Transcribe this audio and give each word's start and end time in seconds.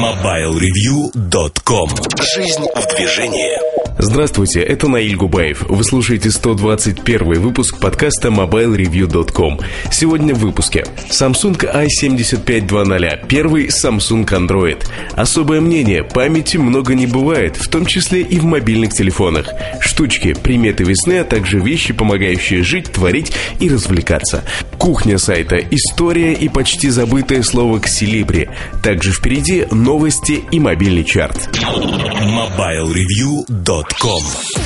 MobileReview.com 0.00 1.90
Жизнь 2.34 2.64
в 2.74 2.96
движении 2.96 3.70
Здравствуйте, 4.02 4.60
это 4.60 4.88
Наиль 4.88 5.14
Губаев. 5.14 5.66
Вы 5.68 5.84
слушаете 5.84 6.30
121 6.30 7.38
выпуск 7.38 7.78
подкаста 7.78 8.28
MobileReview.com. 8.28 9.60
Сегодня 9.92 10.34
в 10.34 10.38
выпуске 10.38 10.86
Samsung 11.10 11.58
i7520, 11.58 13.26
первый 13.28 13.66
Samsung 13.66 14.24
Android. 14.24 14.82
Особое 15.16 15.60
мнение, 15.60 16.02
памяти 16.02 16.56
много 16.56 16.94
не 16.94 17.06
бывает, 17.06 17.56
в 17.56 17.68
том 17.68 17.84
числе 17.84 18.22
и 18.22 18.38
в 18.38 18.44
мобильных 18.44 18.94
телефонах. 18.94 19.50
Штучки, 19.80 20.32
приметы 20.32 20.84
весны, 20.84 21.18
а 21.18 21.24
также 21.24 21.58
вещи, 21.58 21.92
помогающие 21.92 22.62
жить, 22.62 22.90
творить 22.90 23.32
и 23.58 23.68
развлекаться. 23.68 24.44
Кухня 24.78 25.18
сайта, 25.18 25.58
история 25.58 26.32
и 26.32 26.48
почти 26.48 26.88
забытое 26.88 27.42
слово 27.42 27.80
«ксилибри». 27.80 28.48
Также 28.82 29.12
впереди 29.12 29.66
новости 29.90 30.44
и 30.52 30.60
мобильный 30.60 31.02
чарт. 31.02 31.48
MobileReview.com 31.56 34.22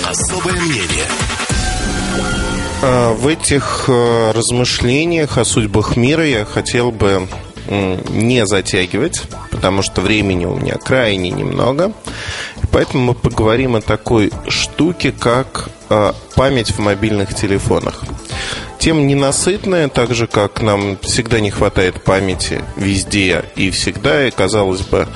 Особое 0.07 0.61
мнение 0.61 1.07
А, 2.83 3.15
В 3.15 3.27
этих 3.27 3.87
э, 3.89 4.33
размышлениях 4.33 5.39
о 5.39 5.47
судьбах 5.47 5.97
мира 5.97 6.27
я 6.27 6.45
хотел 6.45 6.93
бы 6.93 7.27
не 8.11 8.45
затягивать, 8.45 9.23
потому 9.51 9.81
что 9.81 10.03
времени 10.03 10.45
у 10.45 10.57
меня 10.57 10.75
крайне 10.75 11.31
немного. 11.31 11.95
Поэтому 12.71 13.05
мы 13.05 13.15
поговорим 13.15 13.77
о 13.77 13.81
такой 13.81 14.31
штуке, 14.49 15.11
как 15.11 15.71
э, 15.89 16.13
память 16.35 16.73
в 16.73 16.81
мобильных 16.81 17.35
телефонах. 17.35 18.05
Тема 18.85 19.01
ненасытная, 19.01 19.89
так 19.89 20.15
же, 20.15 20.27
как 20.27 20.61
нам 20.61 20.99
всегда 21.01 21.41
не 21.41 21.51
хватает 21.51 22.05
памяти 22.05 22.63
везде 22.77 23.47
и 23.57 23.71
всегда. 23.71 24.29
И, 24.29 24.31
казалось 24.31 24.83
бы, 24.83 25.09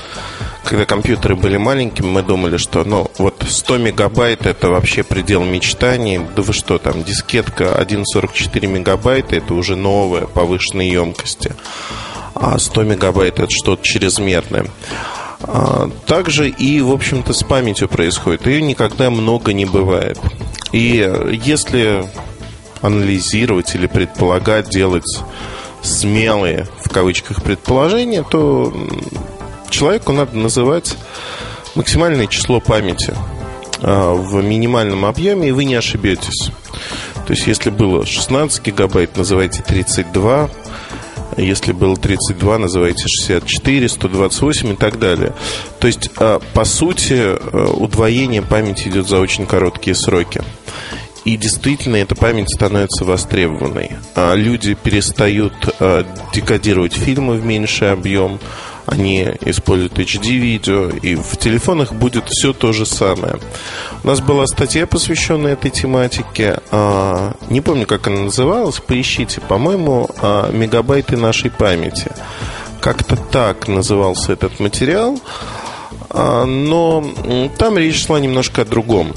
когда 0.64 0.86
компьютеры 0.86 1.36
были 1.36 1.58
маленькими, 1.58 2.06
мы 2.06 2.22
думали, 2.22 2.56
что 2.56 2.82
ну 2.84 3.10
вот 3.18 3.44
100 3.46 3.76
мегабайт 3.76 4.46
это 4.46 4.70
вообще 4.70 5.02
предел 5.02 5.44
мечтаний. 5.44 6.18
Да 6.34 6.40
вы 6.40 6.54
что, 6.54 6.78
там 6.78 7.04
дискетка 7.04 7.78
1,44 7.78 8.66
мегабайта 8.66 9.36
это 9.36 9.52
уже 9.52 9.76
новая 9.76 10.24
повышенной 10.24 10.88
емкости. 10.88 11.54
А 12.34 12.58
100 12.58 12.84
мегабайт 12.84 13.38
это 13.38 13.50
что-то 13.50 13.84
чрезмерное. 13.84 14.64
А, 15.42 15.90
Также 16.06 16.48
и, 16.48 16.80
в 16.80 16.90
общем-то, 16.90 17.34
с 17.34 17.42
памятью 17.42 17.90
происходит. 17.90 18.46
Ее 18.46 18.62
никогда 18.62 19.10
много 19.10 19.52
не 19.52 19.66
бывает. 19.66 20.18
И 20.72 21.06
если 21.44 22.06
анализировать 22.80 23.74
или 23.74 23.86
предполагать, 23.86 24.68
делать 24.68 25.20
смелые, 25.82 26.66
в 26.84 26.90
кавычках, 26.90 27.42
предположения, 27.42 28.22
то 28.22 28.72
человеку 29.70 30.12
надо 30.12 30.36
называть 30.36 30.96
максимальное 31.74 32.26
число 32.26 32.60
памяти 32.60 33.14
а, 33.80 34.14
в 34.14 34.42
минимальном 34.42 35.04
объеме, 35.04 35.48
и 35.48 35.52
вы 35.52 35.64
не 35.64 35.74
ошибетесь. 35.74 36.50
То 37.26 37.34
есть, 37.34 37.46
если 37.46 37.70
было 37.70 38.06
16 38.06 38.64
гигабайт, 38.64 39.16
называйте 39.16 39.62
32. 39.62 40.50
Если 41.36 41.72
было 41.72 41.96
32, 41.96 42.58
называйте 42.58 43.04
64, 43.06 43.88
128 43.88 44.72
и 44.72 44.76
так 44.76 44.98
далее. 44.98 45.34
То 45.78 45.86
есть, 45.86 46.10
а, 46.16 46.40
по 46.54 46.64
сути, 46.64 47.14
а, 47.20 47.72
удвоение 47.72 48.42
памяти 48.42 48.88
идет 48.88 49.08
за 49.08 49.18
очень 49.18 49.46
короткие 49.46 49.94
сроки. 49.94 50.42
И 51.24 51.36
действительно, 51.36 51.96
эта 51.96 52.14
память 52.14 52.48
становится 52.54 53.04
востребованной. 53.04 53.92
А 54.14 54.34
Люди 54.34 54.74
перестают 54.74 55.52
а, 55.80 56.06
декодировать 56.32 56.94
фильмы 56.94 57.34
в 57.36 57.44
меньший 57.44 57.92
объем, 57.92 58.38
они 58.86 59.28
используют 59.42 59.98
HD-видео, 59.98 60.88
и 60.88 61.14
в 61.14 61.36
телефонах 61.36 61.92
будет 61.92 62.24
все 62.28 62.54
то 62.54 62.72
же 62.72 62.86
самое. 62.86 63.34
У 64.02 64.06
нас 64.06 64.20
была 64.22 64.46
статья, 64.46 64.86
посвященная 64.86 65.52
этой 65.52 65.70
тематике. 65.70 66.60
А, 66.70 67.34
Не 67.50 67.60
помню, 67.60 67.86
как 67.86 68.06
она 68.06 68.20
называлась, 68.22 68.80
поищите. 68.80 69.42
По-моему, 69.42 70.08
а, 70.22 70.50
«Мегабайты 70.50 71.18
нашей 71.18 71.50
памяти». 71.50 72.10
Как-то 72.80 73.16
так 73.16 73.68
назывался 73.68 74.32
этот 74.32 74.60
материал. 74.60 75.20
Но 76.14 77.04
там 77.58 77.76
речь 77.76 78.06
шла 78.06 78.20
немножко 78.20 78.62
о 78.62 78.64
другом. 78.64 79.12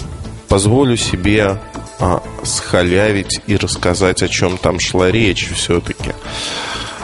Позволю 0.49 0.97
себе 0.97 1.59
а, 2.01 2.23
схалявить 2.43 3.41
и 3.47 3.55
рассказать, 3.55 4.23
о 4.23 4.27
чем 4.27 4.57
там 4.57 4.79
шла 4.79 5.11
речь 5.11 5.51
все-таки. 5.53 6.13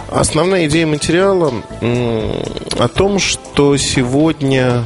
Основная 0.09 0.67
идея 0.67 0.87
материала 0.87 1.53
о 1.81 2.87
том, 2.87 3.19
что 3.19 3.77
сегодня 3.77 4.85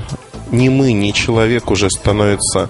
ни 0.52 0.68
мы, 0.68 0.92
ни 0.92 1.12
человек 1.12 1.72
уже 1.72 1.90
становится 1.90 2.70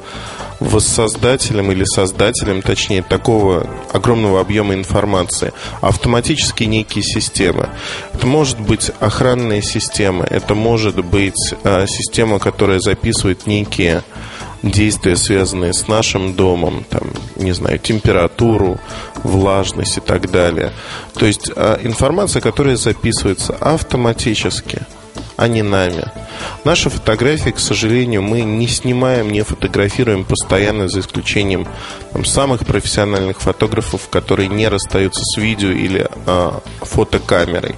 воссоздателем 0.60 1.72
или 1.72 1.84
создателем, 1.84 2.62
точнее, 2.62 3.02
такого 3.02 3.68
огромного 3.92 4.40
объема 4.40 4.76
информации, 4.76 5.54
автоматически 5.82 6.66
некие 6.66 7.04
системы. 7.04 7.70
Это 8.14 8.28
может 8.28 8.60
быть 8.60 8.92
охранная 9.00 9.64
система, 9.64 10.24
это 10.24 10.54
может 10.54 11.04
быть 11.04 11.56
а, 11.64 11.88
система, 11.88 12.38
которая 12.38 12.80
записывает 12.80 13.48
некие 13.48 14.04
действия, 14.64 15.16
связанные 15.16 15.74
с 15.74 15.88
нашим 15.88 16.34
домом, 16.34 16.86
там, 16.90 17.12
не 17.36 17.52
знаю, 17.52 17.80
температуру, 17.80 18.80
влажность 19.24 19.98
и 19.98 20.02
так 20.02 20.30
далее. 20.30 20.72
То 21.16 21.26
есть 21.26 21.52
а, 21.56 21.80
информация, 21.84 22.42
которая 22.42 22.76
записывается 22.76 23.56
автоматически, 23.60 24.86
а 25.38 25.48
не 25.48 25.64
нами. 25.64 26.06
Наши 26.64 26.90
фотографии, 26.90 27.50
к 27.50 27.60
сожалению, 27.60 28.22
мы 28.22 28.42
не 28.42 28.68
снимаем, 28.68 29.32
не 29.32 29.44
фотографируем 29.44 30.24
постоянно, 30.24 30.88
за 30.88 31.00
исключением 31.00 31.68
там, 32.14 32.26
самых 32.26 32.66
профессиональных 32.66 33.42
фотографов, 33.42 34.10
которые 34.10 34.48
не 34.48 34.68
расстаются 34.68 35.22
с 35.24 35.38
видео 35.38 35.72
или 35.72 36.08
а, 36.28 36.62
фотокамерой. 36.82 37.76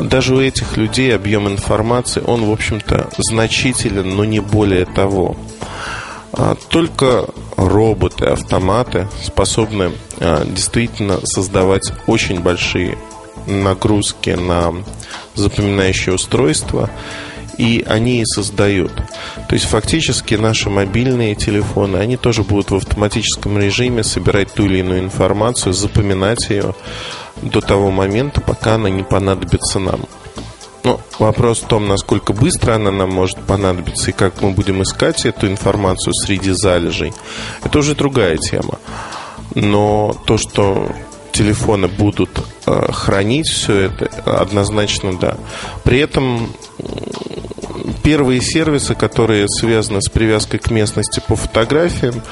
Даже 0.00 0.34
у 0.34 0.40
этих 0.40 0.76
людей 0.76 1.14
объем 1.14 1.48
информации, 1.48 2.22
он, 2.26 2.44
в 2.44 2.52
общем-то, 2.52 3.10
значителен, 3.18 4.16
но 4.16 4.24
не 4.24 4.40
более 4.40 4.84
того. 4.84 5.36
А, 6.32 6.56
Только 6.68 7.26
роботы, 7.56 8.26
автоматы 8.26 9.08
способны 9.22 9.92
а, 10.18 10.44
действительно 10.44 11.24
создавать 11.24 11.92
очень 12.06 12.40
большие 12.40 12.96
нагрузки 13.46 14.30
на 14.30 14.72
запоминающее 15.34 16.14
устройство, 16.14 16.90
и 17.58 17.84
они 17.86 18.22
и 18.22 18.24
создают. 18.24 18.92
То 19.48 19.54
есть 19.54 19.66
фактически 19.66 20.34
наши 20.34 20.70
мобильные 20.70 21.34
телефоны, 21.34 21.98
они 21.98 22.16
тоже 22.16 22.42
будут 22.42 22.70
в 22.70 22.76
автоматическом 22.76 23.58
режиме 23.58 24.02
собирать 24.04 24.52
ту 24.54 24.64
или 24.64 24.78
иную 24.78 25.00
информацию, 25.00 25.72
запоминать 25.72 26.48
ее 26.50 26.74
до 27.42 27.60
того 27.60 27.90
момента, 27.90 28.40
пока 28.40 28.74
она 28.74 28.90
не 28.90 29.02
понадобится 29.02 29.78
нам. 29.78 30.00
Ну, 30.84 30.98
вопрос 31.18 31.60
в 31.60 31.66
том, 31.66 31.86
насколько 31.86 32.32
быстро 32.32 32.74
она 32.74 32.90
нам 32.90 33.10
может 33.10 33.38
понадобиться 33.38 34.10
и 34.10 34.14
как 34.14 34.40
мы 34.42 34.50
будем 34.50 34.82
искать 34.82 35.24
эту 35.24 35.46
информацию 35.46 36.12
среди 36.14 36.50
залежей, 36.50 37.12
это 37.62 37.78
уже 37.78 37.94
другая 37.94 38.36
тема. 38.36 38.78
Но 39.54 40.16
то, 40.26 40.38
что 40.38 40.90
телефоны 41.30 41.88
будут 41.88 42.30
э, 42.66 42.92
хранить 42.92 43.48
все 43.48 43.86
это, 43.86 44.06
однозначно 44.24 45.16
да. 45.18 45.36
При 45.84 45.98
этом 45.98 46.52
первые 48.02 48.40
сервисы, 48.40 48.94
которые 48.94 49.46
связаны 49.48 50.00
с 50.02 50.08
привязкой 50.08 50.58
к 50.58 50.70
местности 50.70 51.22
по 51.26 51.36
фотографиям, 51.36 52.22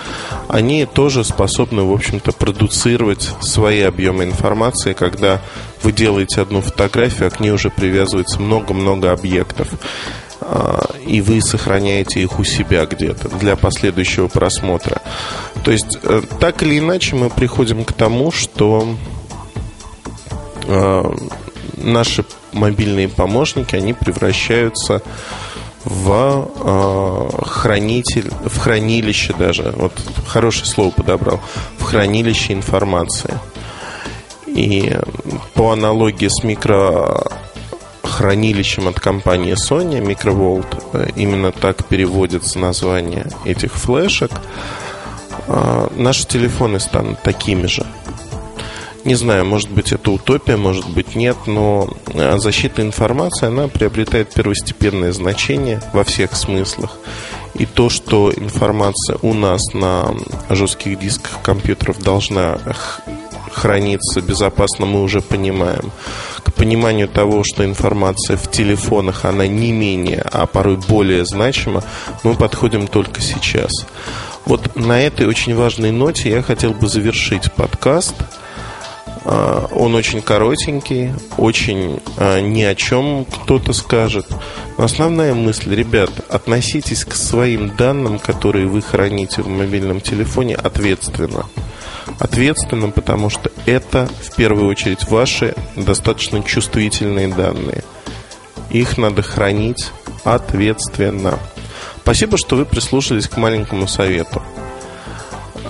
они 0.49 0.87
тоже 0.87 1.25
способны, 1.25 1.83
в 1.83 1.93
общем-то, 1.93 2.33
продуцировать 2.33 3.31
свои 3.41 3.81
объемы 3.81 4.25
информации, 4.25 4.93
когда 4.93 5.41
вы 5.83 5.93
делаете 5.93 6.41
одну 6.43 6.61
фотографию, 6.61 7.29
а 7.29 7.31
к 7.31 7.41
ней 7.41 7.51
уже 7.51 7.71
привязывается 7.71 8.41
много-много 8.41 9.13
объектов. 9.13 9.69
А, 10.41 10.87
И 11.07 11.21
вы 11.21 11.41
сохраняете 11.41 12.21
их 12.23 12.39
у 12.39 12.45
себя 12.45 12.87
где-то 12.87 13.29
для 13.29 13.57
последующего 13.57 14.29
просмотра. 14.29 15.01
То 15.65 15.71
есть, 15.71 15.99
э, 16.03 16.23
так 16.41 16.63
или 16.63 16.79
иначе, 16.79 17.17
мы 17.17 17.31
приходим 17.31 17.85
к 17.85 17.93
тому, 17.93 18.33
что 18.33 18.95
э, 20.67 21.03
наши 21.81 22.25
мобильные 22.53 23.09
помощники, 23.09 23.77
они 23.77 23.93
превращаются 23.93 25.03
в 25.85 26.51
э, 26.57 27.29
хранитель, 27.47 28.31
в 28.45 28.59
хранилище 28.59 29.33
даже, 29.39 29.73
вот 29.77 29.93
хорошее 30.27 30.67
слово 30.67 30.91
подобрал, 30.91 31.39
в 31.79 31.85
хранилище 31.85 32.53
информации. 32.53 33.39
И 34.47 34.95
по 35.55 35.73
аналогии 35.73 36.29
с 36.29 36.45
микрохранилищем 36.45 38.89
от 38.89 39.01
компании 39.01 39.55
Sony, 39.55 40.05
Microvolt, 40.05 40.67
э, 40.93 41.07
именно 41.17 41.51
так 41.53 41.87
переводится 41.87 42.59
название 42.59 43.27
этих 43.45 43.73
флешек, 43.73 44.33
э, 45.47 45.89
наши 45.97 46.27
телефоны 46.27 46.79
станут 46.79 47.23
такими 47.23 47.65
же. 47.67 47.87
Не 49.05 49.15
знаю, 49.15 49.47
может 49.47 49.71
быть, 49.71 49.93
это 49.93 50.11
утопия, 50.11 50.59
может 50.59 50.87
быть, 50.91 51.15
нет, 51.15 51.37
но 51.47 51.89
э, 52.09 52.39
защита 52.39 52.83
информации, 52.83 53.47
она 53.47 53.67
приобретает 53.67 54.35
первостепенное 54.35 55.13
значение 55.13 55.81
во 55.95 56.05
всех 56.05 56.37
смыслах. 56.37 56.99
И 57.55 57.65
то, 57.65 57.89
что 57.89 58.31
информация 58.31 59.17
у 59.23 59.33
нас 59.33 59.73
на 59.73 60.15
жестких 60.51 60.99
дисках 60.99 61.41
компьютеров 61.43 61.99
должна 62.03 62.59
храниться 63.51 64.21
безопасно, 64.21 64.85
мы 64.85 65.03
уже 65.03 65.23
понимаем. 65.23 65.93
К 66.45 66.53
пониманию 66.53 67.09
того, 67.09 67.43
что 67.43 67.65
информация 67.65 68.37
в 68.37 68.51
телефонах, 68.51 69.25
она 69.25 69.47
не 69.47 69.73
менее, 69.73 70.23
а 70.31 70.45
порой 70.47 70.77
более 70.77 71.25
значима, 71.25 71.83
мы 72.23 72.35
подходим 72.35 72.87
только 72.87 73.23
сейчас. 73.23 73.73
Вот 74.45 74.77
на 74.77 75.01
этой 75.01 75.27
очень 75.27 75.55
важной 75.55 75.91
ноте 75.91 76.31
я 76.31 76.43
хотел 76.43 76.75
бы 76.75 76.87
завершить 76.87 77.51
подкаст– 77.53 78.15
он 79.25 79.95
очень 79.95 80.23
коротенький, 80.23 81.13
очень 81.37 82.01
а, 82.17 82.41
ни 82.41 82.63
о 82.63 82.75
чем 82.75 83.25
кто-то 83.25 83.73
скажет. 83.73 84.27
Но 84.79 84.85
основная 84.85 85.35
мысль, 85.35 85.75
ребят, 85.75 86.11
относитесь 86.29 87.05
к 87.05 87.15
своим 87.15 87.77
данным, 87.77 88.19
которые 88.19 88.67
вы 88.67 88.81
храните 88.81 89.43
в 89.43 89.49
мобильном 89.49 90.01
телефоне, 90.01 90.55
ответственно. 90.55 91.45
Ответственно, 92.19 92.91
потому 92.91 93.31
что 93.31 93.51
это 93.67 94.09
в 94.23 94.35
первую 94.37 94.69
очередь 94.69 95.09
ваши 95.09 95.55
достаточно 95.77 96.43
чувствительные 96.43 97.29
данные. 97.29 97.85
Их 98.71 98.99
надо 98.99 99.23
хранить 99.23 99.91
ответственно. 100.25 101.39
Спасибо, 102.03 102.39
что 102.39 102.57
вы 102.57 102.65
прислушались 102.65 103.29
к 103.29 103.37
маленькому 103.37 103.87
совету. 103.87 104.43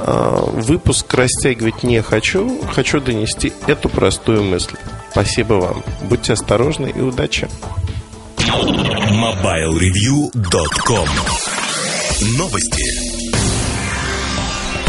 А, 0.02 0.44
выпуск 0.47 1.12
растягивать 1.14 1.82
не 1.82 2.00
хочу, 2.02 2.61
хочу 2.73 3.00
донести 3.00 3.52
эту 3.67 3.88
простую 3.88 4.44
мысль. 4.44 4.76
Спасибо 5.11 5.55
вам. 5.55 5.82
Будьте 6.02 6.35
осторожны 6.35 6.93
и 6.94 7.00
удачи. 7.00 7.49
MobileReview.com 8.38 11.08
Новости. 12.37 13.10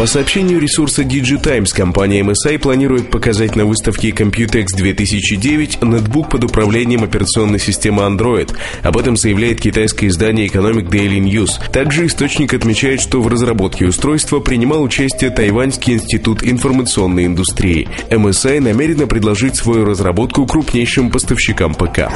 По 0.01 0.07
сообщению 0.07 0.59
ресурса 0.59 1.03
DigiTimes, 1.03 1.67
компания 1.75 2.21
MSI 2.21 2.57
планирует 2.57 3.11
показать 3.11 3.55
на 3.55 3.65
выставке 3.65 4.09
Computex 4.09 4.69
2009 4.75 5.83
нетбук 5.83 6.31
под 6.31 6.43
управлением 6.43 7.03
операционной 7.03 7.59
системы 7.59 8.01
Android. 8.01 8.51
Об 8.81 8.97
этом 8.97 9.15
заявляет 9.15 9.61
китайское 9.61 10.09
издание 10.09 10.47
Economic 10.47 10.89
Daily 10.89 11.19
News. 11.19 11.61
Также 11.71 12.07
источник 12.07 12.55
отмечает, 12.55 12.99
что 12.99 13.21
в 13.21 13.27
разработке 13.27 13.85
устройства 13.85 14.39
принимал 14.39 14.81
участие 14.81 15.29
Тайваньский 15.29 15.93
институт 15.93 16.41
информационной 16.41 17.27
индустрии. 17.27 17.87
MSI 18.09 18.59
намерена 18.59 19.05
предложить 19.05 19.55
свою 19.55 19.85
разработку 19.85 20.47
крупнейшим 20.47 21.11
поставщикам 21.11 21.75
ПК. 21.75 22.09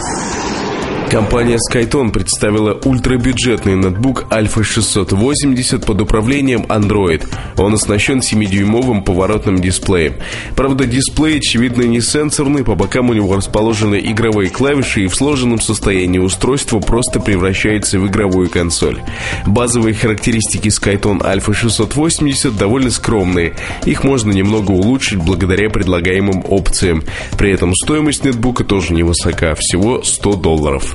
Компания 1.10 1.57
Skyton 1.72 2.12
представила 2.12 2.74
ультрабюджетный 2.74 3.75
ноутбук 3.75 4.25
Alpha 4.31 4.63
680 4.63 5.86
под 5.86 6.02
управлением 6.02 6.63
Android. 6.63 7.24
Он 7.57 7.74
оснащен 7.75 8.19
7-дюймовым 8.19 9.04
поворотным 9.04 9.60
дисплеем. 9.60 10.16
Правда, 10.56 10.86
дисплей, 10.86 11.38
очевидно, 11.38 11.84
не 11.84 12.02
сенсорный, 12.02 12.63
по 12.63 12.75
бокам 12.75 13.12
у 13.12 13.13
него 13.13 13.36
расположены 13.36 14.02
игровые 14.04 14.50
клавиши, 14.50 15.04
и 15.04 15.07
в 15.07 15.16
сложенном 15.16 15.62
состоянии 15.62 16.19
устройство 16.19 16.80
просто 16.80 17.19
превращается 17.19 18.00
в 18.00 18.08
игровую 18.08 18.50
консоль. 18.50 19.00
Базовые 19.46 19.94
характеристики 19.94 20.68
Skyton 20.68 21.19
Alpha 21.19 21.54
680 21.54 22.58
довольно 22.58 22.90
скромные. 22.90 23.56
Их 23.86 24.04
можно 24.04 24.31
немного 24.31 24.72
улучшить 24.72 25.19
благодаря 25.19 25.69
предлагаемым 25.69 26.44
опциям. 26.50 27.04
При 27.38 27.51
этом 27.51 27.74
стоимость 27.75 28.25
нетбука 28.25 28.63
тоже 28.63 28.94
невысока, 28.94 29.56
всего 29.56 30.01
100 30.04 30.34
долларов. 30.34 30.94